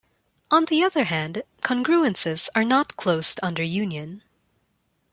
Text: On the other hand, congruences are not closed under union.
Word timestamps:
On 0.49 0.65
the 0.65 0.83
other 0.83 1.03
hand, 1.03 1.43
congruences 1.61 2.49
are 2.55 2.63
not 2.63 2.97
closed 2.97 3.39
under 3.43 3.61
union. 3.61 4.23